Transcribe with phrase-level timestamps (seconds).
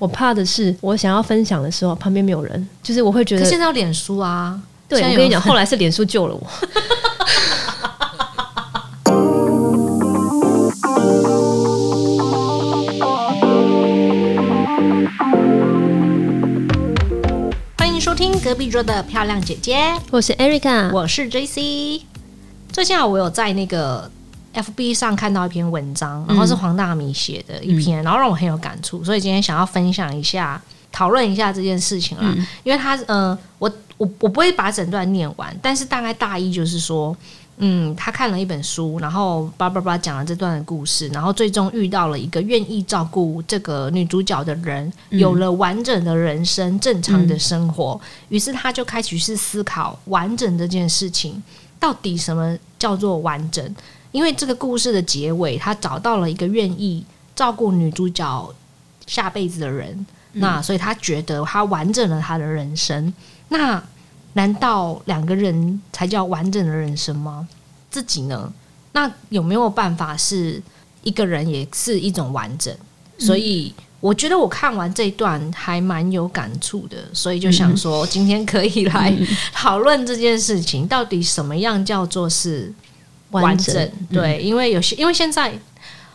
[0.00, 3.44] 我怕的是，我想要分享的时候，旁边没有人，就是我会觉得。
[3.44, 4.56] 现在有脸书啊，
[4.88, 6.46] 对我跟你讲， 后来是脸书救了我。
[17.76, 22.02] 欢迎收听隔壁桌的漂亮姐姐，我是 Erica，我是 JC。
[22.70, 24.08] 最近啊，我有在那个。
[24.52, 30.60] F B 上看到一篇文章，然后是黄大米写的一篇，然后让我很有感触，所以今天想要分享一下，
[30.90, 32.34] 讨论一下这件事情啦。
[32.64, 37.16] 因为他，呃，我我我不会把整段念完，但是大概大意就是说，
[37.58, 51.40] 嗯，他看了一本书，然后叭叭叭讲了这段的故事，然后最终遇到了一个愿意照顾这个女主角的人，有了完整的人生，正常的生活，于是他就开始去思考完整这件事情，
[51.78, 53.74] 到底什么叫做完整。
[54.12, 57.04] 因为这个故事的结尾，他找到了一个愿意
[57.36, 58.54] 照顾女主角
[59.06, 63.12] 下辈子的人，那所以他觉得他完整了他的人生。
[63.48, 63.82] 那
[64.34, 67.46] 难道两个人才叫完整的人生吗？
[67.90, 68.52] 自己呢？
[68.92, 70.62] 那有没有办法是
[71.02, 72.74] 一个人也是一种完整？
[73.18, 79.16] 所以我觉得我看完这一段还蛮有感触的，所以就想说今天可以来
[79.52, 82.72] 讨论这件事情，到底什么样叫做是？
[83.30, 85.52] 完整对，因为有些因为现在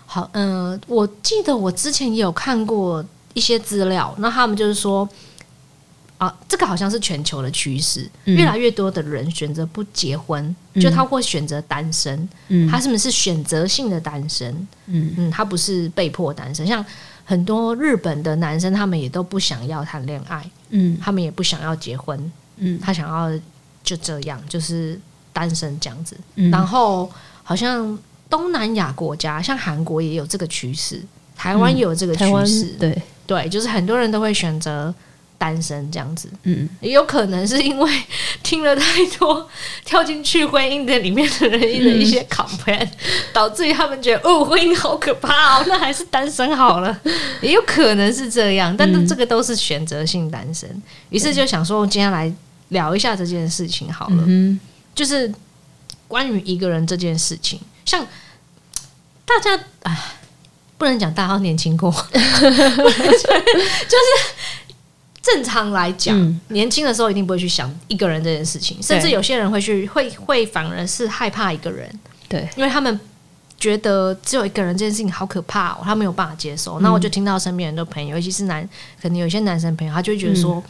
[0.06, 5.08] 好，嗯，我记得我之前也有看过一些资料，那他们就是说
[6.18, 14.52] 啊，这个好像是全球的趋势，越来越多的人选择不结婚，就他会选择单身，嗯，他是不是选择性的单身？
[14.88, 15.14] 嗯。
[15.18, 16.86] 嗯，他不是被迫单身，像
[17.26, 23.40] 很多日本的男生，他们也都不想要谈恋爱，嗯，他们也不想要结婚，嗯，他想要
[23.84, 25.00] 就这样，就是。
[25.34, 26.16] 单身这样子，
[26.52, 27.12] 然后
[27.44, 27.98] 好像
[28.30, 31.02] 东南亚国家，像韩国也有这个趋势，
[31.36, 33.02] 台湾也有这个趋势，对。
[33.26, 34.94] 对，就是很多人都会选择
[35.38, 37.90] 单身这样子，嗯，也有可能是因为
[38.44, 39.50] 听了太多
[39.86, 42.86] 跳进去婚姻的里面的人的一些 complain，
[43.32, 47.00] 导致于他们觉得哦，婚姻好可怕哦，那还是单身好了，
[47.42, 50.70] 也有可能是这样，但是这个都是选择性单身，
[51.10, 52.30] 于是就想说，今天来
[52.70, 54.26] 聊一下这件事情好了。
[54.96, 55.34] 就是
[56.08, 58.06] 关于一个人这件事情，像
[59.26, 59.98] 大家哎，
[60.78, 63.98] 不能讲大家年轻过， 就是
[65.22, 71.90] 正常来讲，年轻的时候一定不会去想一个人这件事情，甚至有些人会去会会反而是害怕一个人，
[72.30, 73.00] 对，因为他们
[73.58, 76.80] 觉得只有一个人这件事情好可怕，哦他没有办法接受。
[76.82, 78.68] 那我就听到身边很多朋友，尤其是男，
[79.02, 80.62] 可能有些男生朋友，他就会觉得说。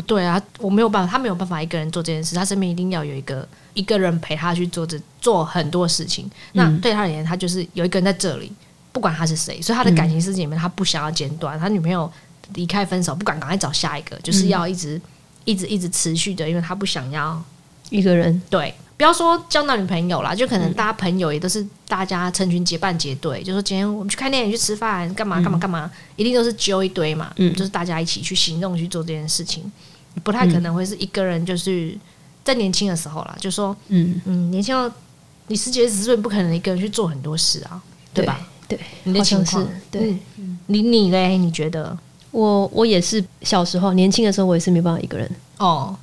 [0.00, 6.30] 不对啊，我没有办法，他没有办法一个人做这件事，他身边一定要有一个一个人陪他去做这做很多事情。
[6.52, 8.50] 那对他而言，他就是有一个人在这里，
[8.92, 11.58] 不管他是谁，所以他的感情世界里面，他不想要间断。
[11.58, 12.10] 他女朋友
[12.54, 15.00] 离开分手，不管赶快找下一个，就是要一直
[15.44, 17.42] 一直一直持续的，因为他不想要
[17.90, 18.74] 一个人对。
[18.96, 29.72] 不要说交男女朋友啦，就可能大家朋友也都是大家成群结伴结队，就说今天我们去看电影、去吃饭、干嘛干嘛干嘛，一定都是揪一堆嘛，嗯就是大家一起去行动去做这件事情，
[30.22, 31.44] 不太可能会是一个人。
[31.44, 31.96] 就是
[32.44, 34.94] 在年轻的时候啦，就说嗯嗯，年轻到
[35.48, 37.80] 你十几十岁不可能一个人去做很多事啊，
[38.14, 38.40] 对吧？
[38.68, 40.16] 对，你的情况对，
[40.66, 41.36] 你你嘞？
[41.36, 41.96] 你觉得？
[42.30, 45.28] 我我也是小时候年轻的时候，我也是没办法一个人
[45.58, 45.96] 哦，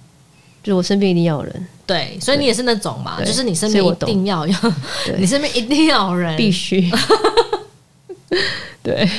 [0.62, 1.68] 就我身边一定要有人。
[1.86, 4.54] 对，所以你也是那种嘛，就是你身边一定要有，
[5.18, 6.92] 你身边一定要有人，必须。
[8.84, 9.10] 对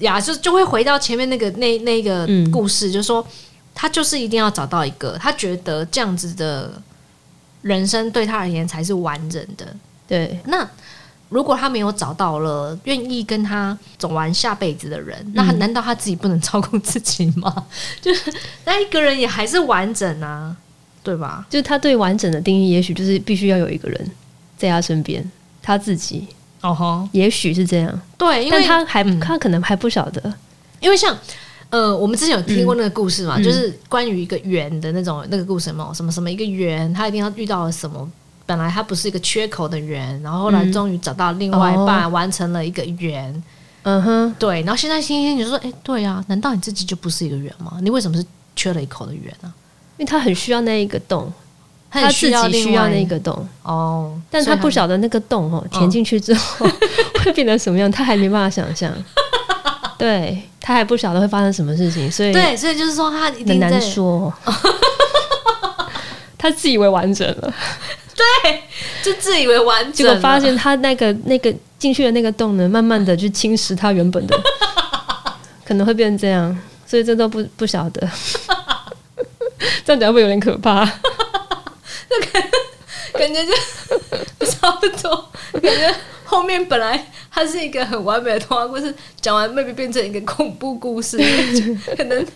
[0.00, 3.24] 呀，就就会回到前面那个那那个故事，就说
[3.80, 6.82] 他就是一定要找到一个，他觉得这样子的
[7.62, 9.64] 人生对他而言才是完整的。
[10.08, 10.68] 对，那
[11.28, 17.66] 如果他没有找到了愿意跟他走完下辈子的人，那难道他自己不能照顾自己吗？
[18.02, 18.34] 就是
[18.64, 20.56] 那一个人也还是完整啊。
[21.00, 21.46] 对吧？
[21.48, 24.10] 就是他对完整的定义，也许就是必须要有一个人
[24.58, 25.24] 在他身边，
[25.62, 26.26] 他自己
[26.60, 28.00] 哦吼，也许是这样。
[28.18, 30.20] 对，因为他还他可能还不晓得，
[30.80, 31.16] 因为像
[31.70, 38.10] 呃，我们之前有听过那个故事嘛，就是关于一个圆的那种那个故事嘛，什么什么一个圆，他一定要遇到了什么，
[38.46, 43.42] 本来它不是一个缺口的圆，然后后来终于找到另外一半，完成了一个圆。
[43.82, 44.62] 嗯哼，对。
[44.62, 47.78] 然后现在星星你就说，哎，对啊，难道你自己就不是一个圆吗？
[47.82, 48.24] 你为什么是
[48.56, 49.52] 缺了一口的圆呢？
[49.98, 51.30] 因为他很需要那一个洞，
[51.90, 56.66] 他自己需要那个洞哦，但他不晓得那个洞哦，填进去之后
[57.22, 58.92] 会变成什么样，他还没办法想象。
[59.98, 64.30] 对他还不晓得会发生什么事情，所以对，所以就是说他很难说，
[66.36, 67.54] 他自以为完整了，
[68.14, 68.62] 对，
[69.02, 74.38] 就自以为完整，结果发现他那个那个进去的那个洞呢，慢慢的去侵蚀他原本的，
[75.64, 76.54] 可能会变成这样。
[76.86, 78.06] 所以这都不不晓得。
[79.86, 80.84] 这样讲会有点可怕。
[80.84, 82.42] 那感
[83.14, 83.42] 感觉
[84.38, 85.30] 就差不多，
[85.62, 85.94] 感觉
[86.24, 91.16] 后面本来它是一个很完美的童话故事，讲完 maybe 变成一个恐怖故事，
[91.96, 92.26] 可能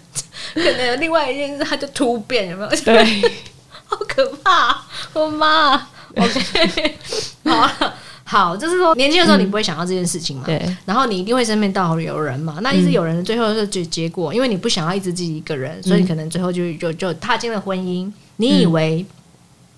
[0.55, 2.71] 可能有另外一件事，它就突变，有没有？
[2.71, 3.05] 对，
[3.85, 4.85] 好可怕！
[5.13, 5.75] 我妈
[6.15, 6.95] ，OK，
[7.45, 7.93] 好。
[8.25, 10.77] 好，就是说年轻的时候你不会想到这件事情嘛，对。
[10.87, 18.11] 然后你一定会身边到有人嘛，那一直有人的最后是结结果，因为你不想要一直自己一个人，所以可能最后就就就踏进了婚姻。
[18.37, 19.05] 你以为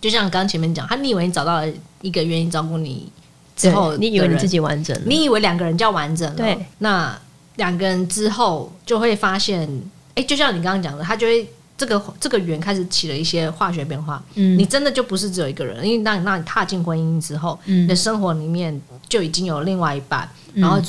[0.02, 1.66] 就像刚前面讲，他你以为你找到了
[2.02, 3.10] 一个愿意照顾你
[3.56, 6.66] 之后，你以为你自己完整，你以为两个人叫完整了，对。
[6.78, 7.18] 那
[7.56, 9.68] 两个人之后就会发现，
[10.14, 11.48] 哎，就像你刚刚讲的，他就会。
[11.76, 20.80] 这个这个圆开始起了一些化学变化，嗯，你真的就不是只有一个人，因为当你当你踏进婚姻之后，你的生活里面就已经有另外一半，然后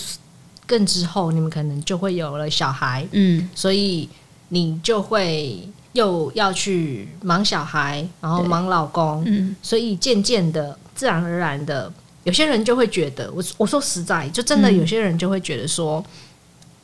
[0.67, 4.07] 更之后你们可能就会有了小孩，嗯，所以
[4.49, 11.91] 你就会又要去忙小孩，然后忙老公，嗯，所以渐渐的自然而然的，
[12.25, 16.05] 有些人就会觉得，我我说实在，就真的有些人就会觉得说，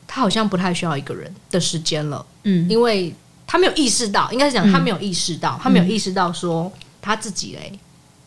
[0.06, 3.14] 他好像不太需要一个人的时间了，嗯，因为。
[3.44, 6.72] 他没有意识到，应该是讲他没有意识到，他没有意识到说
[7.02, 7.78] 他自己嘞，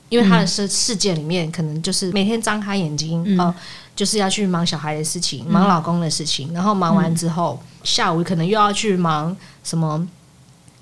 [0.08, 3.52] 因为他的世世界里面可能就是每天张开眼睛哦，
[3.96, 10.08] 就是要去忙小孩的事情，忙老公的事情，然后忙完之后下午可能又要去忙什么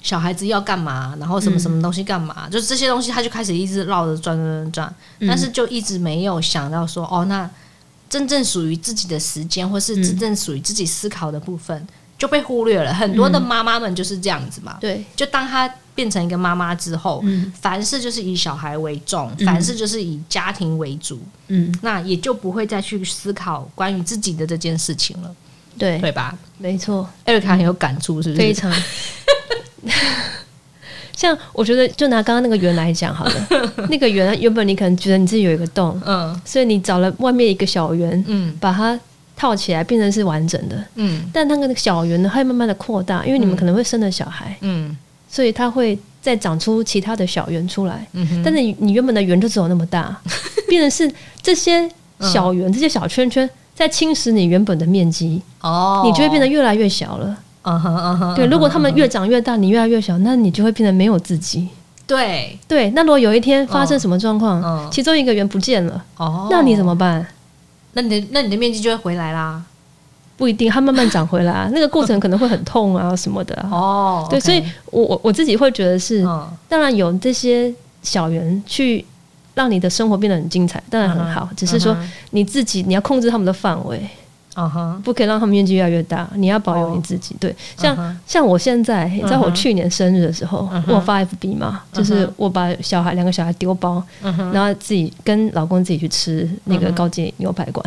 [0.04, 4.96] 小孩子要干嘛，然后什么什么东西干嘛，就是这些东西他就开始一直绕着转转转转，
[5.28, 7.50] 但是就一直没有想到说哦，那
[8.08, 11.88] 真正属于自己的时间，或是真正属于自己思考的部分。
[12.16, 14.78] 就被忽略了，很多的妈妈们就是这样子嘛。
[14.80, 17.22] 对，就当她变成一个妈妈之后，
[17.60, 21.20] 凡事就是以小孩为重，凡事就是以家庭为主。
[21.48, 25.36] 嗯，那也就不会再去思考关于自己的这件事情了。
[25.78, 26.38] 对，对吧？
[26.60, 28.40] 没错，艾瑞卡很有感触，是不是？
[28.40, 28.72] 非常。
[31.16, 33.48] 像我觉得，就拿刚刚那个圆来讲好了，
[33.90, 39.00] 那个圆原本你可能觉得你自己有一个洞，嗯，所以你找了外面一个小圆，嗯，把它。
[39.36, 44.96] 套起来变成是完整的，嗯，但那个小圆呢，它会慢慢的扩大，因为你们可能会生了小孩，嗯，
[45.28, 50.16] 所以它会再长出其他的小圆出来，嗯但是你你原本的圆就只有那么大，
[50.70, 51.90] 变成是这些
[52.22, 61.68] 小圆、这些小圈圈在侵蚀你原本的面积，哦，你就会变得越来越小了，嗯哼嗯哼，对，如果他们越长越大，你越来越小，那你就会变得没有自己，
[62.06, 62.58] 对。
[62.68, 67.26] 对，那如果有一天发生什么状况，其中一个圆不见了，哦，那你怎么办？
[67.94, 69.62] 那你的那你的面积就会回来啦，
[70.36, 73.56] 不一定，它慢慢长回来， 那个过程可能会很痛啊什么的。
[73.72, 74.62] 哦，对，所以
[74.92, 76.28] 我我我自己会觉得是，
[76.68, 79.06] 当然有这些小圆去
[79.54, 81.96] 让你的生活变得很精彩，当然很好，只是说
[82.32, 84.02] 你自己你要控制他们的范围。
[84.54, 86.30] 啊哈，不可以让他们面积越来越大。
[86.36, 87.36] 你要保有你自己。
[87.40, 97.84] 对，像像我现在，你知道我去年生日的时候，我发 FB 嘛，就是我把小孩两个小孩丢包，然后自己跟老公自己去吃那个高级牛排馆。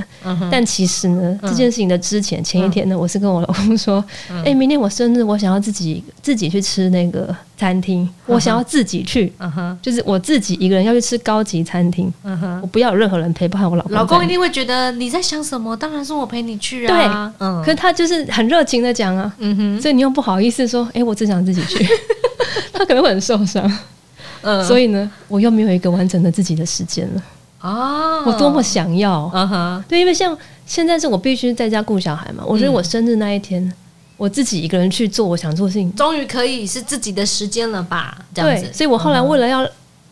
[0.51, 4.05] 但其实呢，这件事情的之前前一天呢，我是跟我老公说，
[4.45, 7.35] 哎，明天我生日，我想要自己自己去吃那个。
[7.57, 9.33] 餐厅，我想要自己去，
[9.81, 12.13] 就是我自己一个人要去吃高级餐厅，
[12.61, 13.93] 我不要有任何人陪伴我老公。
[13.93, 15.77] 老公一定会觉得你在想什么？
[15.77, 17.33] 当然是我陪你去啊。
[17.39, 21.87] 对，嗯可是他就是很热情的讲啊，嗯哼所以你又不好意思说，哎，我只想自己去，
[22.73, 23.71] 他可能会很受伤。
[24.43, 27.23] 嗯，所以呢，我又没有一个完整的自己的时间了。
[27.63, 29.31] 哦，我多么想要，
[29.89, 30.37] 对，因为像
[30.67, 33.73] 现在是我必须在家顾小孩嘛，我觉得我生日那一天。
[34.17, 38.17] 我自己一个人去做我想做的事情，终于可以是自己的时间了吧？
[38.35, 39.69] 这样子，所以我后来为了要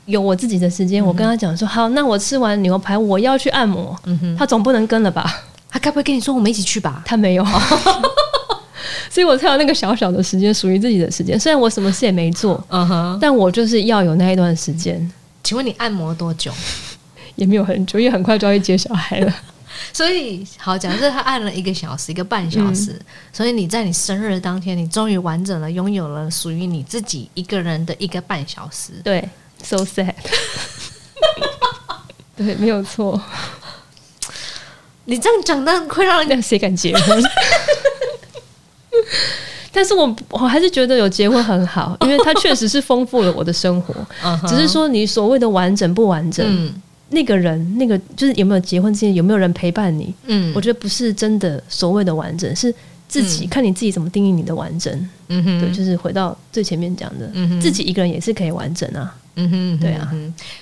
[0.06, 5.42] 有我自己的时间，我跟他讲说：“好，那我吃完牛排，我要去按摩。”嗯哼他总不能跟了吧？
[5.70, 7.02] 他该不会跟你说我们一起去吧？
[7.06, 7.44] 他没有，
[9.10, 11.38] 所以我才有那个小小的时间，属于自己的时间。
[11.40, 15.10] 虽然我什么事也没做，嗯哼，但我就是要有那一段时间。
[15.42, 16.52] 请问你按摩多久？
[17.36, 19.34] 也没有很久，因为很快就要去接小孩了。
[19.92, 23.00] 所以，好，假设他按了一个小时、一个半小时，
[23.32, 28.92] 所以你在你生日当天，你终于完整的拥有了属于你自己一个人的一个半小时。
[29.02, 29.28] 对
[29.62, 30.14] ，so sad。
[32.36, 33.20] 对，没有错。
[35.04, 37.22] 你这样讲，那会让人家谁敢结婚？
[39.70, 43.94] 但是我我还是觉得有结婚很好，因为它确实是丰富了我的生活。
[44.48, 46.72] 只是说，你所谓的完整不完整？
[47.10, 50.12] 那个人，那个就是有没有结婚之前有没有人陪伴你？
[50.26, 52.74] 嗯，我觉得不是真的所谓的完整，是
[53.06, 54.92] 自己看你自己怎么定义你的完整。
[55.28, 59.14] 嗯哼，对，就是回到最前面讲的，嗯自己一个人也是可以完整啊。
[59.36, 60.12] 嗯哼，对啊。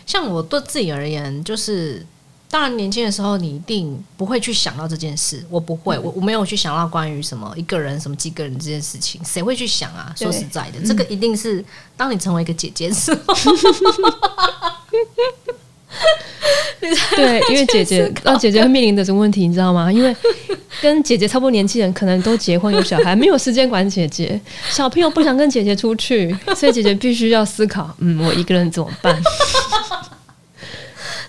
[0.07, 2.05] 像我对自己而言，就是
[2.51, 10.13] 当然，年轻的时候你一定不会去想到这件事，我不会，我我没有去想到关于什么一个人、什么几个人这件事情，谁会去想啊？
[10.17, 11.65] 说实在的，这个一定是
[11.97, 13.35] 当你成为一个姐姐时候，
[17.17, 19.93] 对，因为姐姐让姐姐会面临的什么问题，你知道吗？
[19.93, 20.15] 因为
[20.81, 29.17] 跟姐姐差不多年纪人可能都结婚有小孩，没有时间管姐姐，小朋友不想跟姐姐出去，所以姐姐必须要思考，嗯，我一个人怎么办？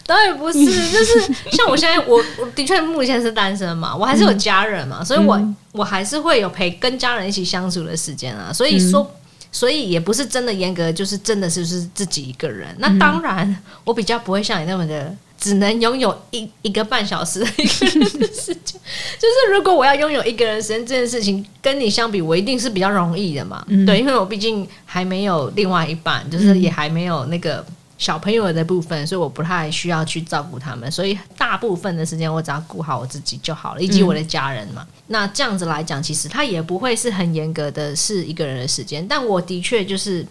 [0.05, 5.39] 当然不是，就是像我现在，我我的确目前是单身嘛，我还是有家人嘛，所以我
[5.71, 8.51] 我还是会有陪跟家人一起相处的时间啊。
[8.51, 9.09] 所以说，
[9.53, 12.75] 所以也不是真的严格，就是真的是不是自己一个人。
[12.79, 13.55] 那当然，
[13.85, 18.81] 我比较不会像你那么的，只能拥有一一个半小时的一个人的时间。
[19.17, 23.65] 就是如果我要拥有一个人时间这件事情，跟你相比，我一定是比较容易的嘛。
[23.85, 27.65] 对，因为我毕竟还没有另外一半，就是也还没有那个。
[27.97, 34.85] 小朋友的部分，所以我不太需要去照顾他们，所以大部分的时间我只要顾好我自己就好了，以及我的家人嘛。
[35.07, 39.07] 那这样子来讲，其实他也不会是很严格的，是一个人的时间。
[39.07, 40.25] 但我的确就是，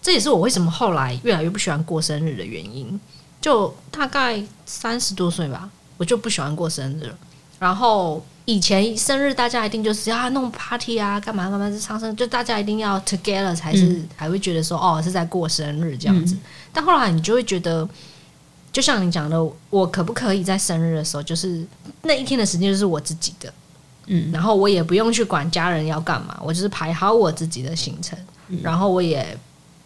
[0.00, 3.00] 这也是我为什么后来越来越不喜欢过生日的原因。
[3.40, 7.10] 就大概三十多岁吧，我就不喜欢过生日。
[7.58, 16.36] 然后以前生日大家一定就是要弄 party 啊，干嘛干嘛，是唱生，就大家一定要 together 才是，还会觉得说哦是在过生日这样子。
[16.72, 17.88] 但后来你就会觉得，
[18.72, 19.40] 就像你讲的，
[19.70, 21.64] 我可不可以在生日的时候，就是
[22.02, 23.54] 那一天的时间就是我自己的，
[24.06, 28.18] 嗯，然后我也不用去管家人要干嘛，我就是排好我自己的行程，
[28.62, 29.24] 然后我也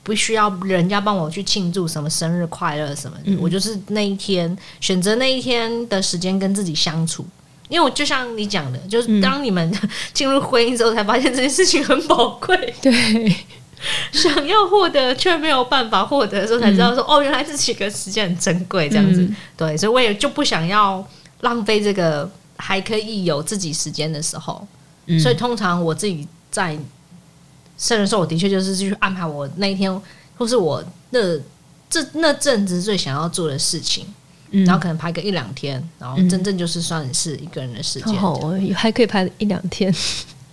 [0.02, 7.26] 不需要人家帮我去庆祝什么生日快乐什么，我就是那一天选择那一天的时间跟自己相处，
[7.68, 9.72] 因为我就像你讲的，就是当你们
[10.12, 13.36] 进入婚姻之后，才发现这件事情很宝贵， 对。
[14.12, 19.28] 想要获得却没有办法获得的时候，才知道说哦，原来这几个时间很珍贵，这样子。
[19.58, 21.06] 对，所以我也就不想要
[21.42, 24.66] 浪费这个还可以有自己时间的时候。
[25.20, 26.78] 所以通常我自己在
[27.76, 30.00] 生日时候，我的确就是去安排我那一天，
[30.38, 31.20] 或是我那
[31.90, 34.06] 这那阵子最想要做的事情，
[34.64, 38.14] 然后可能拍个一两天，然后真正就是算是一个人的时间。
[38.22, 39.92] 哦，还可以拍一两天。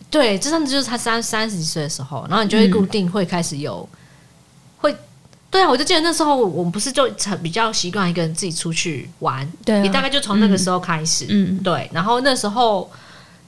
[0.10, 3.88] 对，这甚至就是他三三十几岁的时候，然后你就会固定会开始有
[4.78, 4.94] 会，
[5.50, 7.10] 对啊，我就记得那时候我们不是就
[7.42, 12.92] 比较习惯一个人自己出去玩，对，也大概就从那个时候开始，嗯，对，然后那时候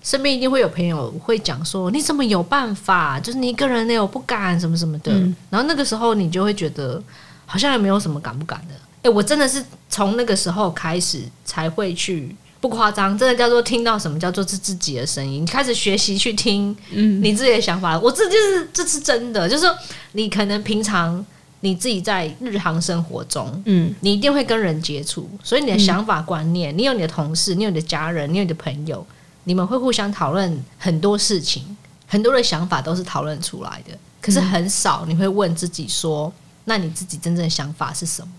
[0.01, 3.19] 身边一定会有朋友会讲说，你怎么有办法？
[3.19, 5.11] 就是你一个人呢，我不敢什么什么的，
[5.49, 7.01] 然后那个时候你就会觉得
[7.45, 12.35] 好像也没有什么敢不敢的，哎，我真的是从那个时候开始才会去。
[12.63, 17.99] 不夸张，真的叫做听到什么叫做是自己的声音，开始学习去听，嗯，你自己的想法。
[17.99, 19.65] 我这就是这是真的，就是
[20.13, 21.25] 你可能平常
[21.59, 29.05] 你自己在日常生活中，嗯，你一定会跟人接触，所以你的想法观念，你有你的同事，你有你的家人，你有你的朋友，
[29.43, 31.75] 你们会互相讨论很多事情，
[32.07, 33.93] 很多的想法都是讨论出来的。
[34.21, 36.31] 可是很少你会问自己说，
[36.63, 38.29] 那你自己真正的想法是什么？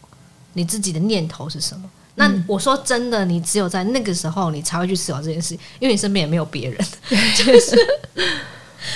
[0.54, 1.84] 你自己的念头是什么？
[2.16, 6.78] 那我说真的，你只有在那个时候，你才会去思考这件事，因为你身边也没有别人，
[7.36, 7.76] 就是，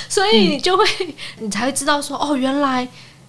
[0.09, 0.85] 所以你就会，
[1.39, 2.87] 你才会知道说，哦，原来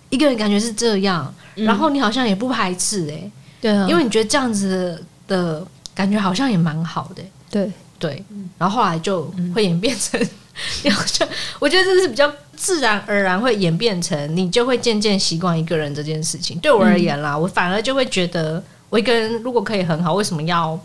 [0.09, 7.71] 一个人感觉是这样，然后你好像也不排斥，哎，对啊，因为你觉得这样子的感觉好像也蛮好的，对。
[7.99, 8.23] 对，
[8.57, 10.17] 然后后来就会演变成，
[10.91, 11.27] 好像
[11.59, 16.57] 我觉得这是比较自然而然会演变成，你就会渐渐习惯一个人这件事情。
[16.59, 18.63] 对我而言啦，我反而就会觉得。
[18.91, 20.75] 我一个人如果可以很好，为什么要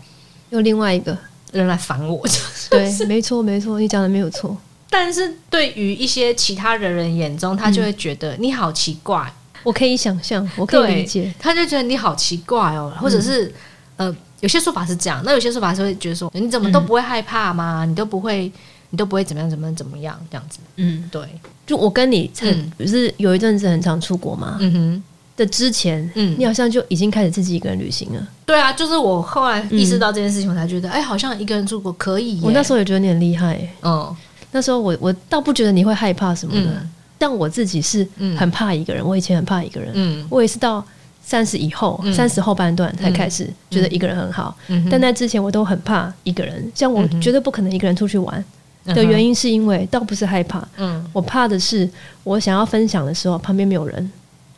[0.51, 1.17] 有另外一个
[1.51, 2.23] 人来烦我？
[2.69, 4.55] 对，没错，没错，你讲的没有错。
[4.91, 9.33] 但是对于一些其他的人眼中，他就会觉得你好奇怪。
[9.63, 13.51] 我可以想象，我可以理解，他就觉得你好奇怪哦，或者是
[13.97, 17.85] 呃，有些说法是这样，那有些说法是会觉得说，你怎么都不会害怕吗？
[17.85, 18.51] 你都不会，
[18.89, 20.59] 你都不会怎么样，怎么怎么样这样子？
[20.77, 21.21] 嗯，对。
[21.65, 24.57] 就我跟你，很，不是有一阵子很常出国嘛？
[24.59, 25.03] 嗯哼。
[25.37, 28.25] 的之前，嗯，你好像就已经开始自己一个人旅行了。
[28.45, 32.39] 对啊，就是我后来意识到这件事情，我才觉得，哎，好像一个人出国可以。
[32.41, 34.15] 我那时候也觉得你很厉害，嗯，
[34.53, 36.87] 那时候我我倒不觉得你会害怕什么的，
[37.17, 39.05] 但我自己是很怕一个人。
[39.05, 40.81] 我以前很怕一个人，嗯，我也是到
[41.21, 44.55] 三十以后，三十后半段才开始觉得一个人很好。
[44.69, 48.41] 嗯但在之前我都很怕一个人，像我绝对不可能一个人出去玩
[48.85, 51.89] 的原因，是因为倒不是害怕，嗯，我怕的是
[52.23, 54.11] 我想要分享的时候旁边没有人。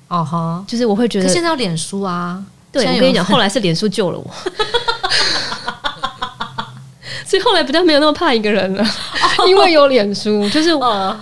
[0.10, 2.42] 哦哈，就是我会觉得现在要脸书啊，
[2.72, 4.26] 对我跟你讲， 后来是脸书救了我，
[7.26, 8.86] 所以后来比较没有那么怕一个人了，
[9.50, 10.48] 因为有脸书。
[10.50, 10.70] 就是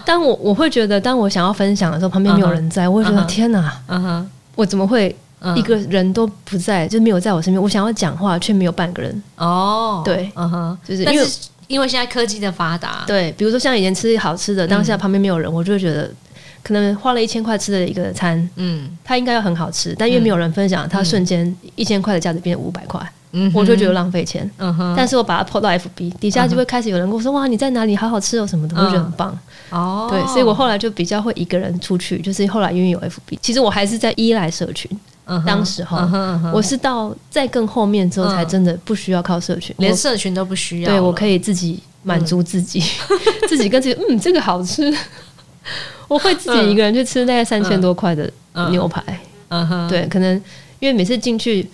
[0.05, 5.15] 当我我会觉得，当我想要分享的时候，旁边没有人在，我会觉得天哪，嗯哼，我怎么会
[5.55, 7.59] 一个人都不在，就没有在我身边。
[7.59, 9.23] 我想要讲话，却没有半个人。
[9.37, 11.27] 哦，对，嗯哼，就是因为
[11.67, 16.09] 因为现在科技的发达，对，比如说像以前吃好吃的，当下旁边没有人，我就会觉得
[16.61, 22.99] 可能花了一千块吃的一个餐，嗯，它应该要很好吃，但因为没有人分享，它瞬间一千块的价值变成五百块，
[23.31, 24.49] 嗯，我就觉得浪费钱。
[24.57, 27.95] 嗯哼，但是我把它 po 到 FB 底下，就会开始有人跟我说：“哇，你在哪里？
[27.95, 29.37] 好好吃哦，什么的。”我觉得很棒。
[29.69, 34.89] 哦，对，所以我后来就比较会一个人出去，就是后来因为有 FB，其实我还是在依赖社群。
[35.45, 35.97] 当时候，
[36.53, 40.91] 我是到再更后面之后，才真的不需要靠社群，连社群都不需要。
[40.91, 42.83] 对我可以自己满足自己，
[43.49, 44.95] 自己跟自己，嗯，这个好吃，
[46.07, 48.31] 我会自己一个人去吃大概三千多块的
[48.69, 49.01] 牛排。
[49.49, 50.35] 嗯哼，对，可能
[50.79, 51.67] 因为每次进去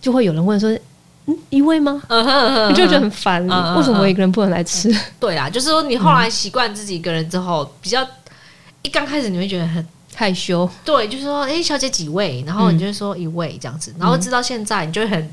[0.00, 0.70] 就会有人问说，
[1.26, 2.02] 嗯，一位吗？
[2.08, 3.42] 嗯哼，你就觉得很烦，
[3.76, 4.94] 为什么我一个人不能来吃？
[5.18, 8.06] 对啊，就是说你后来习惯自己一个人之后，比较
[8.82, 9.86] 一刚开始你会觉得很。
[10.18, 12.42] 害羞，对，就是说，哎，小姐几位？
[12.44, 15.30] 然后你就说一位这样子，然后直到现在，你就会很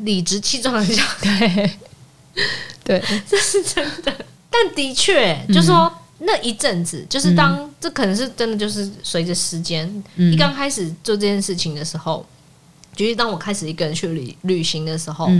[0.00, 1.70] 理直气壮的讲， 对，
[2.82, 4.12] 对， 这是真的。
[4.50, 5.88] 但的确，就说
[6.18, 12.26] 那一阵子，就是当这可能是真的，就是随着时间，一刚开始做这件事情的时候，
[12.96, 15.30] 就是当我开始一个人去旅旅行的时候，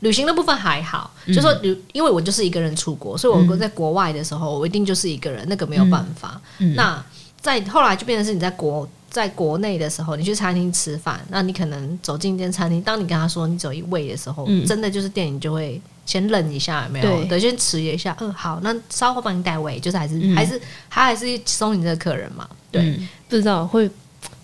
[0.00, 6.40] 旅行的部分还好，就说旅，因为我就是一个人出国，所以我在国外的时候，我一定就是一个人，那个没有办法。
[6.74, 7.00] 那
[7.40, 17.24] 在后来就变成是你在国在国内的时候，你去餐厅吃饭，那你可能走进一间餐厅，当你跟他说你走一位的时候，真的就是店影就会先愣一下，有没有？
[17.24, 18.14] 对，先迟疑一下。
[18.20, 22.46] 嗯，好，那稍后帮你带位，就是还是还是他还是收你这个客人嘛？
[22.70, 23.94] 对，不知道会不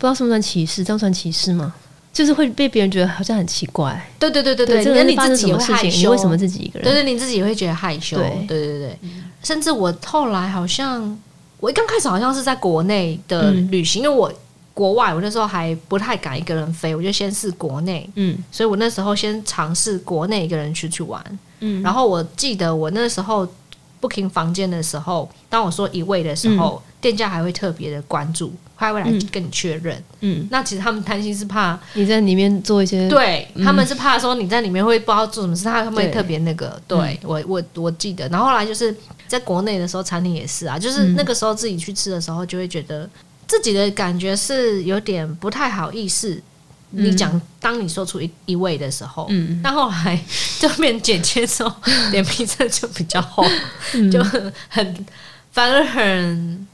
[0.00, 0.82] 知道算不算歧视？
[0.82, 1.74] 这样算歧视吗？
[2.12, 4.00] 就是会被别人觉得好像很奇怪。
[4.18, 5.98] 对对对对对，那你自己会害羞？
[5.98, 6.88] 你为什么自己一个人？
[6.88, 8.16] 对对，你自己会觉得害羞。
[8.16, 8.98] 对对对对，
[9.42, 11.18] 甚至我后来好像。
[11.62, 14.30] 我一刚开始好像是在国内的旅行，因为我
[14.74, 21.24] 国外我那时候还不太敢一个人飞，我就先试国内，嗯，所以我那时候先尝试国内一个人出去玩，
[21.60, 23.46] 嗯，然后我记得我那时候
[24.00, 38.92] booking 房间的时候，当我说一位的时候，店家还会特别的关注，他会来跟你确认，嗯，那其实他们担心是怕你在里面做一些，对他们是怕说你在里面会不知道做什么事，他们会特别那个，对我我我记得，然后后来就是。
[39.32, 43.08] 在国内的时候，餐厅也是啊，就是那个时候自己去吃的时候，就会觉得
[43.46, 46.38] 自己的感觉是有点不太好意思。
[46.90, 50.22] 你讲，当你说出一一位的时候，嗯，但后来
[50.60, 51.74] 就变剪切之后，
[52.12, 53.42] 脸皮真的就比较厚，
[54.12, 55.06] 就很很
[55.52, 56.66] 反而很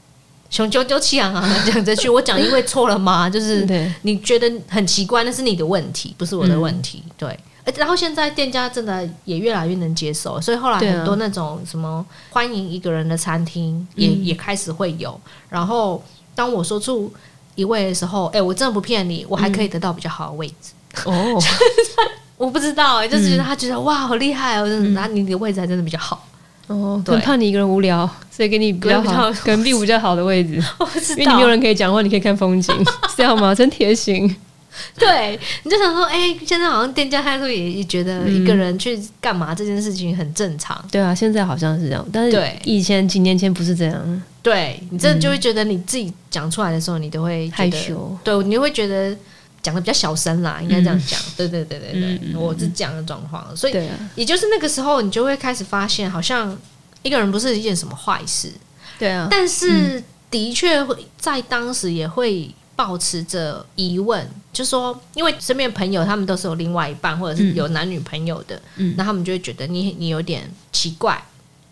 [0.49, 2.09] 雄赳赳气昂昂的讲这句。
[2.09, 3.29] 我讲一位错了吗？
[3.29, 3.65] 就是
[4.01, 7.01] 你觉得很奇怪，那是你的问题，不是我的问题。
[7.17, 7.39] 对。
[7.77, 15.19] 然后现在店家真的也越来越能接受，所以后来很多那种什么欢迎一个人的餐厅也也开始会有。
[15.49, 16.03] 然后
[16.35, 17.11] 当我说出
[17.55, 20.71] 一位的时候，哎，我真的不骗你，我还可以得到比较好的位置。
[21.05, 21.41] 哦，
[22.37, 26.25] 我不知道哎，就是觉得他觉得哇，好厉害哦，拿你的位置还真的比较好。
[26.67, 30.63] 哦，很怕你一个人无聊，所以给你比较好、可能比较好的位置。
[31.17, 32.75] 因为你没有人可以讲话，你可以看风景，
[33.09, 33.53] 是这样吗？
[33.55, 34.35] 真贴心。
[34.97, 40.83] 对，你就想说，哎，现在好像店家态度也也觉得一个人去干嘛这件事情很正常。
[40.91, 44.21] 对啊，现在好像是这样，但是以前几年前不是这样。
[44.41, 48.17] 对你真的就会觉得你自己讲出来的时候，你都会害羞。
[48.23, 49.15] 对，你会觉得
[49.61, 51.19] 讲的比较小声啦，应该这样讲。
[51.35, 56.57] 对对对对对，我是这样的状况，所以也就是那个时候，你就会开始发现，好像
[57.01, 58.49] 一个人不是一件什么坏事。
[58.97, 62.49] 对啊，但是的确会在当时也会。
[62.79, 71.21] 保持着疑问，就说，因为身边朋友他们都是有另外一半，或者是有男女朋友的，嗯，那他们就会觉得你你有点奇怪，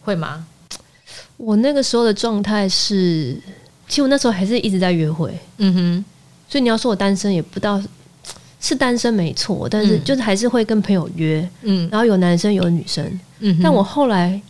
[0.02, 0.46] 会吗？
[1.38, 3.34] 我那个时候的状态是，
[3.88, 6.06] 其实我那时候还是一直在约会，嗯哼，
[6.50, 7.82] 所以你要说我单身，也不到
[8.60, 14.42] 是单身没错，但是就是还是会跟朋友约，嗯，然后有男生有女生，嗯，但我后来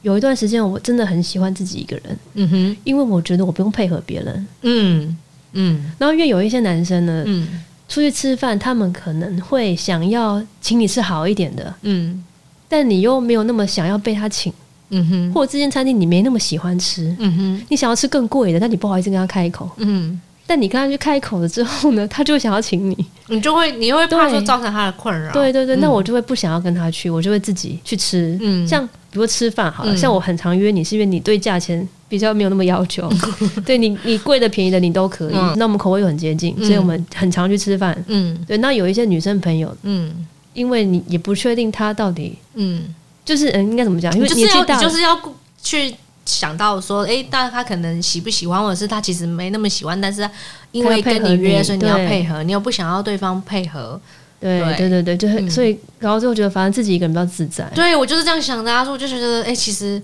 [0.00, 5.14] 有一段时间，我真的很喜欢自己一个人，嗯哼，因为我觉得我不用配合别人，嗯。
[5.56, 7.46] 嗯，然后因为有一些男生呢，嗯，
[7.88, 12.22] 出去吃饭，他们可能会想要请你吃好一点的，嗯，
[12.68, 14.52] 但你又没有那么想要被他请，
[14.90, 31.86] 嗯哼，或者这间餐厅你没那么喜欢吃，嗯哼，你想要吃更贵的，但你不好意思跟他开口，嗯，但你跟他去开口了之后呢， 他就会想要请你，你就会你会怕说造成他的困扰，对对对，那我就会不想要跟他去，我就会自己去吃，嗯，像比如吃饭好了，像我很常约你是因为你对价钱。
[32.08, 33.10] 比较没有那么要求，
[33.66, 35.34] 对你，你贵的便宜的你都可以。
[35.56, 38.00] 那我们口味又很接近，所以我们很常去吃饭。
[38.06, 38.56] 嗯，对。
[38.58, 44.14] 那有一些女生朋友，嗯，因为你也不确定她到底，嗯，就是嗯，应该怎么讲？
[44.14, 45.18] 因为就是要就是要
[45.60, 45.92] 去
[46.26, 50.28] 想到说，哎，但他可能喜不喜欢，或者是他其实没那么喜欢，但是
[50.72, 53.98] 因为跟你约，所以你要配合，你又不想要对方配合。
[54.38, 54.88] 对对。
[54.88, 57.64] 对对，就所以然后最后觉得，反正自己一个人比较自在。
[57.74, 60.00] 对我就是这样想的，说我就觉得，哎，其实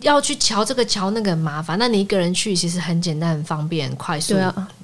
[0.00, 4.34] 要去瞧这个瞧那个很麻烦，那你一个人去其实很简单、很方便、快速，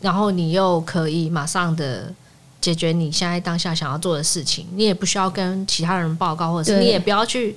[0.01, 2.13] 然后你又可以马上的
[2.61, 7.57] 解决你现在当下想要做的事情，你也不需要跟其他人报告，或者是你也不要去，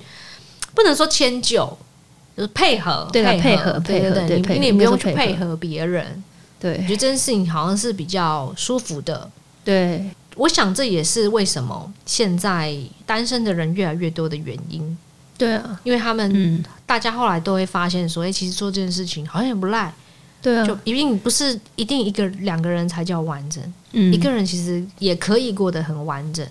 [0.74, 1.78] 不能说迁就，
[2.36, 6.22] 就是配合，对配合，配合，对，你你不用去配合别人。
[6.60, 9.30] 对，我觉得这件事情好像是比较舒服的。
[9.64, 10.04] 对。
[10.36, 14.98] 我想这也是为什么现在单身的人越来越多的原因。
[15.38, 19.90] 对啊，因为他们大家后来都会发现，说，哎，其实做这件事情好像也不赖。
[20.42, 26.46] 对啊，就一定不是一定一个两个人才叫完整，嗯一个人其实也可以过得很完整。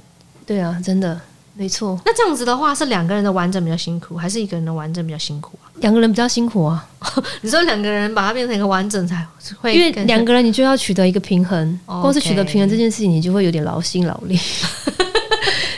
[0.47, 1.21] 对啊，真的。
[1.53, 5.64] 没错，那这样子的话，是两个人的完整比较辛苦，还是一个人的完整比较辛苦啊？
[5.81, 6.85] 两个人比较辛苦啊。
[7.41, 9.25] 你说两个人把它变成一个完整才
[9.61, 14.39] 会，因为两个人你就要取得一个平衡，光是取得平衡这件事情，你就会有点劳心劳力。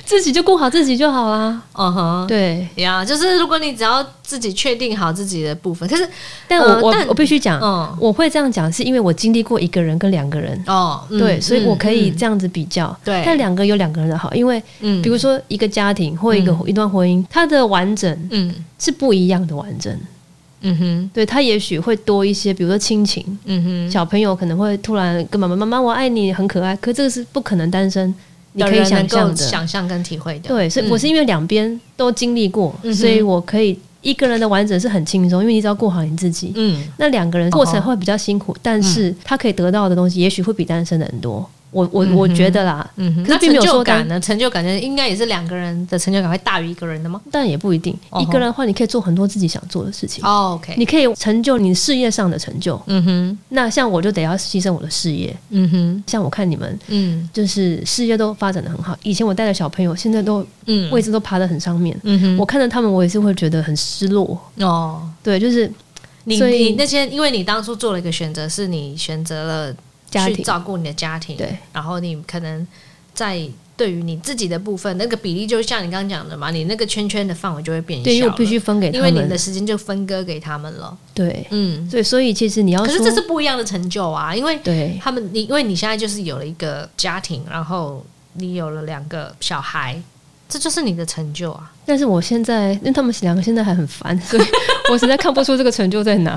[0.08, 1.62] 自己就顾好自己就好啦。
[1.74, 6.10] 嗯哼，对呀，就是如果你只要自己确定好自己的部分，可是，
[6.48, 7.60] 但我我我必须讲，
[8.00, 12.98] 我会这样讲，是因为我经历过一个人跟两个人哦，对，所以我可以这样子比较。
[13.04, 19.94] 对，但两个有两个人的好，因为嗯，比如说一个家庭或一个一段婚姻，它的完整嗯是不一样的完整。
[20.62, 23.24] 嗯哼，对他也许会多一些，比如说亲情。
[23.44, 26.76] 嗯哼，小朋友可能会突然跟妈妈妈妈我爱你，很可爱。
[26.78, 28.14] 可这个是不可能单身。
[28.58, 36.52] 你可以想象的，想象跟体会的，对，所以我是因为两边都经历过，所以我可以一个人的完整是很轻松，因为你只要过好你自己。
[36.56, 41.48] 嗯，那两个人过程会比较辛苦，但是他可以得到的东西，也许会比单身的很多。
[41.72, 47.22] 我我我觉得啦，嗯，哼，那并没有说感呢，成就感觉应该也是两个人的成就感会大于一个人的吗？
[47.30, 50.24] 但也不一定，一个人的话，你可以做很多自己想做的事情。
[50.24, 52.82] 哦 OK，你可以成就你事业上的成就。
[52.88, 55.36] 嗯哼，那像我就得要牺牲我的事业。
[55.50, 58.98] 嗯哼，像我看你们，嗯，就是事业都发展的很好。
[59.04, 62.00] 以前我带的小朋友，现在都嗯位置都爬得很上面。
[62.04, 64.40] 嗯哼，我看着他们，我也是会觉得很失落。
[64.60, 65.70] 哦，对，就是
[66.24, 69.76] 你你那些，因为你当初做了一个选择，是你选择了。
[70.10, 72.66] 去照顾你的家庭，对，然后你可能
[73.14, 73.42] 在
[73.76, 80.98] 对于你自己的部分，那个比例就像你刚刚讲的嘛，你那个圈圈的范围就会变小，因为必须分给他们，因为你的时间就分割给他们了。
[81.14, 84.98] 对，嗯，对，所以其实你要，可是这是不一样的成就啊，因为对。
[85.00, 90.02] 他们，你因为你现在就是有了一个家庭，然后你有了两个小孩，
[90.50, 91.72] 这就是你的成就啊。
[91.86, 94.44] 但是我现在，因为他们两个现在还很烦，所以
[94.92, 96.36] 我实在看不出这个成就在哪。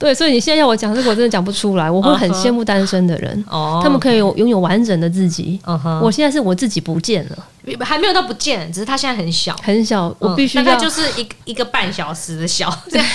[0.00, 1.90] 对，所以你现在要我讲这个，我真的讲不出来。
[1.90, 3.44] 我会很羡慕单身的人，
[3.82, 5.60] 他们可以有拥有完整的自己。
[6.02, 7.38] 我现在是我自己不见了，
[7.84, 10.12] 还没有到不见，只是他现在很小，很小。
[10.18, 13.06] 我必须大概就是一一个半小时的小这样。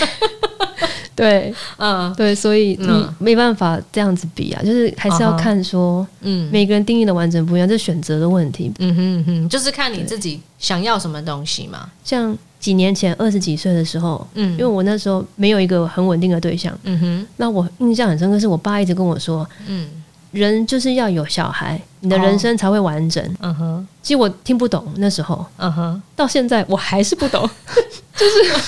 [1.16, 8.72] 对， 嗯，对，所以你没办法这样子比啊，就是还是要看说，嗯，每个人定义的完整不一样，这是选择的问题。
[8.78, 12.38] 嗯哼哼，就是看你自己想要什么东西嘛，像。
[12.60, 19.88] 几年前二十几岁的时候，嗯，因为我那时候没有一个很稳定的对象，嗯哼，那我印象很深刻，是我爸一直跟我说，嗯，
[20.32, 23.88] 人就是要有小孩，你的人生才会完整，嗯哼。
[24.02, 27.48] 其实我听不懂那时候，嗯哼，到现在我还是不懂，
[28.16, 28.62] 就是，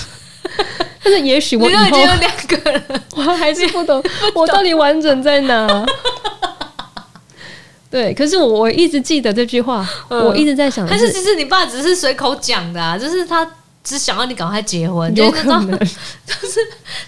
[1.02, 2.82] 但是也许我以后有两个人，
[3.16, 4.02] 我还是不懂，
[4.34, 5.86] 我到底完整在哪？
[7.90, 13.48] 对，可是我我一直记得这句话，我一直在想，但是其实你爸只是随口讲的，啊，就是他。
[13.88, 15.70] 只想要你赶快结婚，有可能。
[15.78, 16.60] 就是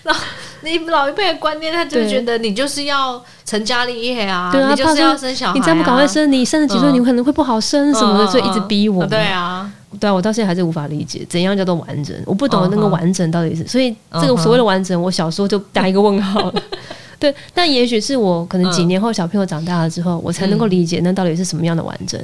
[0.04, 0.14] 老
[0.62, 9.06] 你老一辈的观念，他就觉得你就是要成家立业啊，对啊，你就是要生小孩，你再不赶快生，你三十几岁你可能会不好生什么的，所以一直逼我。
[9.06, 16.62] 对啊，对啊，我到现在还是无法理解怎样叫做完整，我不懂那个完整到底是，所以这个所谓的完整，我小时候就打一个问号了。
[17.20, 22.18] 对，但也许是我可能几年后小朋友长大了之后，我才能够理解那到底是什么样的完整。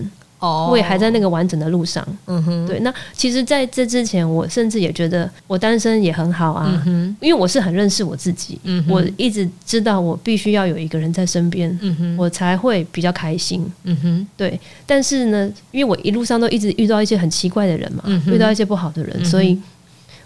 [0.46, 2.06] 哦，我也还在那个完整的路上。
[2.26, 2.78] 嗯哼，对。
[2.80, 6.66] 那其实，在这之前，我甚至也觉得我单身也很好啊。
[6.68, 8.58] 嗯哼，因为我是很认识我自己。
[8.64, 13.64] 嗯哼，我一直知道我必须要有一个人在身边，嗯哼，我才会比较开心。
[13.84, 14.58] 嗯哼，对。
[14.86, 19.58] 但是呢，因为我一路上都一直遇到一些很奇怪的人嘛，遇到一些不好的人，所以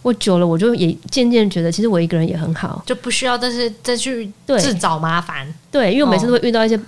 [0.02, 5.46] 我久了，我就也渐渐觉得，其实我一个人也很好，就不需要再是再去自找麻烦。
[5.70, 6.78] 对，因为我每次都会遇到一些。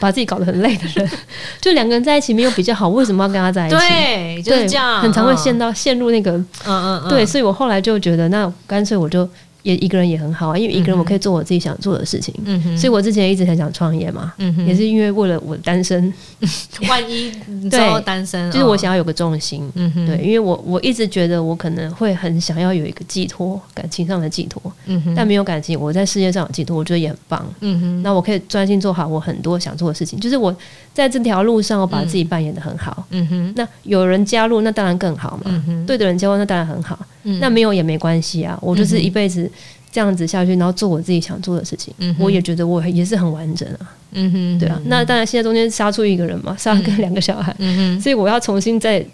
[0.00, 1.10] 把自己搞得很累的人，
[1.60, 3.76] 就两个人在一起没有比较好，为什么要跟他在一起？
[3.76, 9.28] 对，就是这样，很常会陷到陷入那个，嗯嗯嗯，对，所以我后来就觉得，那干脆我就
[9.62, 12.34] 也一个人也很好啊，因为一个人我可以做我自己想做的事情。
[12.44, 14.32] 嗯哼，所以我之前一直很想创业嘛。
[14.38, 16.12] 嗯哼，也是因为为了我单身，
[16.88, 17.30] 万一
[17.70, 19.70] 对单身，就是我想要有个重心。
[19.74, 24.60] 嗯哼，对，因为我我一直觉得我可能会很想要有一个寄托，感情上的寄托。
[24.86, 27.46] 嗯哼，但没有感情，我在事业上有寄托，我觉得也很棒。
[27.60, 30.18] 嗯哼，那我可以专心做好我很多想做的事情。
[30.18, 30.54] 就是我
[30.92, 33.06] 在这条路上，我把自己扮演的很好。
[33.10, 35.44] 嗯哼，那有人加入，那当然更好嘛。
[35.46, 36.98] 嗯哼，对的人加入，那当然很好。
[37.24, 39.48] 嗯，那没有也没关系啊，我就是一辈子。
[39.92, 43.94] 这样子下去，然后做我自己想做的事情，我也觉得我也是很完整啊。
[44.12, 44.80] 嗯哼，对啊。
[44.86, 49.04] 那当然，现在中间杀出一个人嘛，杀个两个小孩，嗯所以我要重新在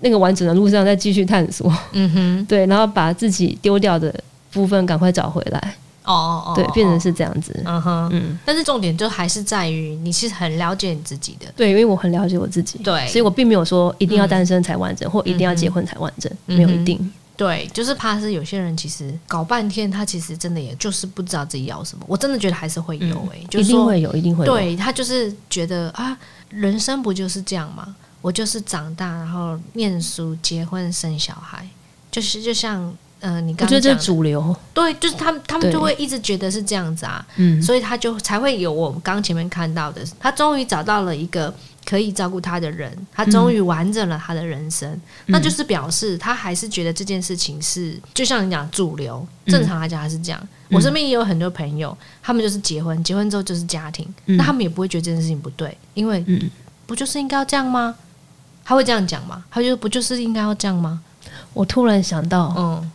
[0.00, 1.70] 那个完整的路上再继续探索。
[1.92, 4.14] 嗯哼，对，然后把自己丢掉的
[4.52, 5.74] 部分赶快找回来。
[6.04, 7.54] 哦哦，对，变成是这样子。
[7.64, 8.38] 嗯哼，嗯。
[8.44, 11.46] 但是重点就还是在于你其实很了解你自己的。
[11.54, 12.78] 对，因为我很了解我自己。
[12.78, 16.98] 对，所以我并没有说一定要单身才完整，或一定要结婚才完整，没有一定。
[17.40, 22.04] 对，就是怕是有些人其实搞半天，他其实真的也就是不知道自己要什么。
[22.06, 24.44] 我真的觉得还是会有诶，一定会有，一定会。
[24.44, 24.52] 有。
[24.52, 26.14] 对他就是觉得啊，
[26.50, 27.96] 人生不就是这样吗？
[28.20, 31.66] 我就是长大，然后念书、结婚、生小孩，
[32.10, 34.54] 就是就像呃，你刚觉得这主流？
[34.74, 37.26] 对，就是他们，他们就会一直觉得是这样子啊。
[37.36, 41.54] 嗯，所以他就才会有我们刚前面看到的，他终于找到了一个。
[41.84, 50.48] 可以照顾他的人，他终于完整了他的人生，那就是表示他还是觉得这件事情是，就像你讲主流，正常来讲还是这样。
[50.70, 56.24] 我身边也有很多朋友，他们就是结婚，结婚之后就是家庭，那他们也不会觉得这件事情不对，因为
[56.86, 57.96] 不就是应该要这样吗？
[58.62, 59.42] 他会这样讲吗？
[59.50, 61.00] 他就不就是应该要这样吗？
[61.54, 62.90] 我突然想到，嗯，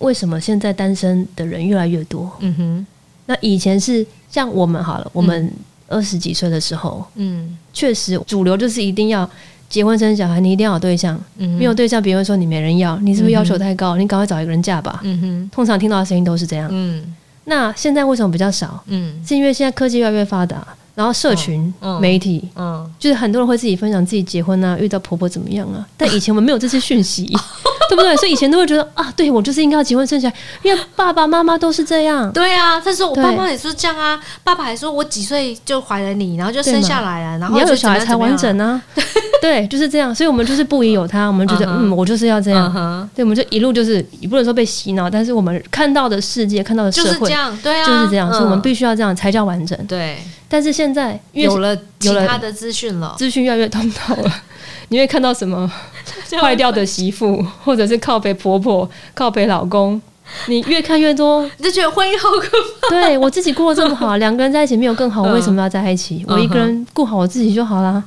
[0.00, 2.30] 为什么现在单身的人越来越多？
[2.40, 2.86] 嗯哼，
[3.26, 5.50] 那以前是像我们好了，我们。
[5.88, 9.28] 二十几岁的时候，嗯，确实主流就是一定要
[9.68, 13.96] 结婚生小孩，你一定要有对象，嗯，没有对象，别人说你没人要，你是不是要求太高？
[13.96, 18.82] 你赶快找一个人嫁吧，嗯哼，通常听到的声音都是这样，嗯，那现在为什么比较少？
[18.86, 20.66] 嗯，是因为现在科技越来越发达。
[20.98, 25.86] 然后社群媒体，嗯，就是很多人会自己分享自己结婚啊，遇到婆婆怎么样啊？
[25.96, 27.24] 但以前我们没有这些讯息，
[27.88, 28.16] 对不对？
[28.16, 30.34] 所以以前都会觉得啊，对我就是应该要结婚生小孩，
[30.64, 32.32] 因为爸爸妈妈都是这样。
[32.32, 38.82] 对啊，但是我爸妈也是这样啊，爸爸还说我几岁就怀了你，然后就生下来了，然后你要有小孩才完整啊。
[39.40, 40.12] 对，就是这样。
[40.12, 43.08] 所以我们就是不疑有他，我们觉得嗯，我就是要这样。
[43.14, 47.28] 对，我们就一路就是也不能说被洗脑，但是我们看到的世界，看到的社会，
[47.62, 49.78] 对啊，就是这样，所以我们必须要这样才叫完整。
[49.86, 50.18] 对。
[50.50, 54.32] 但是现在有了其他的资讯了，资讯越来越通透了，
[54.88, 55.70] 你会看到什么
[56.40, 60.00] 坏掉的媳妇，或者是靠北婆婆、靠北老公，
[60.46, 62.48] 你越看越多， 你就觉得婚姻好可
[62.80, 62.88] 怕。
[62.90, 66.24] 对我自己过得这么好，两个人在一起没有更好，我为什么要在一起？
[66.28, 68.02] 我一个人过好我自己就好了。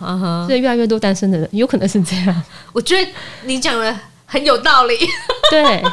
[0.47, 2.43] 所以越来越多单身的人，有可能是这样。
[2.73, 3.11] 我觉得
[3.45, 4.95] 你讲的很有道理。
[5.49, 5.83] 对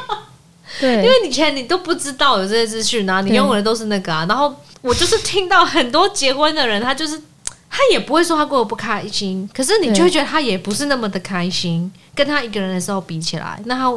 [0.81, 4.55] 对，因为以前你都不知道有这些资讯啊，你拥有的都是那个啊，然后。
[4.81, 7.21] 我就是听到很多结婚的人，他就是
[7.69, 13.93] 他也不会说他过得不开心，可是你就会觉得他也不是那么的开心，跟他一个人的时候比起来，那他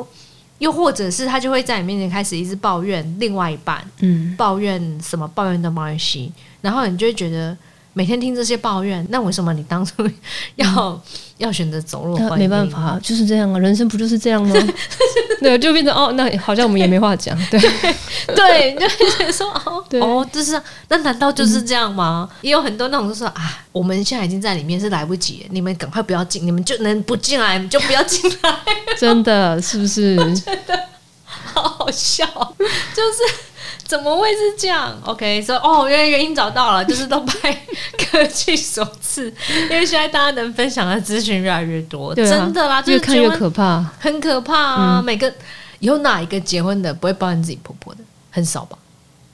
[0.57, 7.55] 又或者是他就会在你面前开始一直抱怨另外一半，嗯，抱怨什么抱怨的关系，然后你就会觉得。
[7.93, 10.09] 每天听这些抱怨，那为什么你当初
[10.55, 11.01] 要
[11.37, 12.17] 要选择走入？
[12.37, 14.55] 没办法，就是这样啊，人生不就是这样吗？
[15.41, 17.37] 对， 就变成哦，那好像我们也没话讲。
[17.49, 17.59] 对
[18.75, 18.87] 对，
[19.25, 22.29] 就说哦哦，就是那难道就是这样吗？
[22.41, 28.55] 也有很多那种就说啊，我们现在已经在里面是来不及，你们赶快不要进，你们就能不进来就不要进来。
[28.97, 30.15] 真的是不是？
[30.39, 30.79] 真的
[31.25, 32.25] 好好笑，
[32.95, 33.50] 就是。
[33.91, 37.33] 怎么会是这样？OK，说哦，原来原因找到了，就是都拜
[37.97, 39.25] 科技所赐，
[39.69, 45.01] 因为现在大家能分享的资讯越来越多，真的啦，越看越可怕，很可怕啊！
[45.01, 45.29] 每个
[45.79, 47.99] 有哪一个结婚的不会抱怨自己婆婆的，
[48.29, 48.77] 很少吧？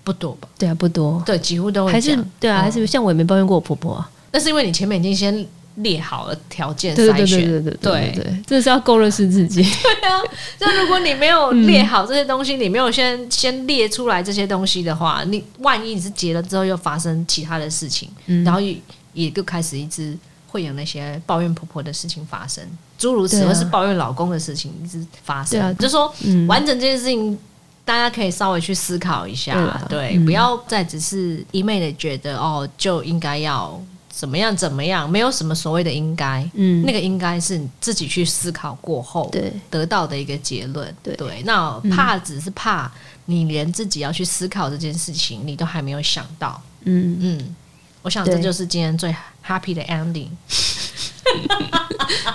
[0.04, 0.48] 不多吧？
[0.58, 5.48] 对啊，不多，对，几乎都会还是对啊，还是像我也没抱怨过我婆婆啊，那是因为你前面已经先。
[5.78, 9.62] 列好了条件筛选，对对对对对，这是要够认识自己。
[9.62, 10.22] 对啊，
[10.60, 18.10] 就如果你没有列好这些东西，你没有先先列出来这些东西的话，你万一你是结了之后又发生其他的事情，
[18.44, 18.76] 然后也
[19.14, 22.64] 也就开始一直会有那些抱怨婆婆的事情发生，
[22.98, 25.78] 诸如此，类是抱怨老公的事情一直发生。
[25.78, 26.12] 就说
[26.48, 27.38] 完整这件事情，
[27.86, 33.80] 大家可以稍微去思考一下，对，不要再只是一昧的觉得哦，就应该要。
[34.18, 34.58] 怎么样？
[34.58, 35.08] 怎么样？
[35.08, 41.44] 没有什么所谓的应该，嗯，那个应该是你自己去思考过后，对，得到的一个结论，对。
[41.46, 42.92] 那怕只是怕
[43.26, 47.56] 你连自己要去思考这件事情，你都还没有想到，嗯嗯。
[48.02, 50.30] 我想这就是今天最 happy 的 ending。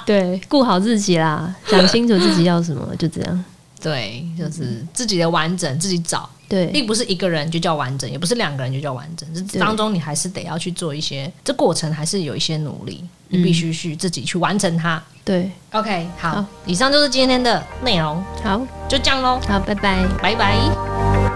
[0.06, 3.44] 对， 顾好自己啦，想清楚自己要什么，就这样。
[3.82, 15.02] 对，就是自己的完整自己找，对，并不是一个人就叫完整，也不是两个人就叫完整，这当中你还是得要去做一些，这过程还是有一些努力，你必须去自己去完成它。
[15.24, 21.31] 对，OK，好，以上就是今天的内容，好，就这样喽，好，拜拜，拜拜。